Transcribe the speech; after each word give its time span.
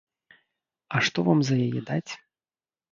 А 0.95 1.03
што 1.11 1.27
вам 1.29 1.39
за 1.51 1.55
яе 1.69 1.81
даць? 1.93 2.11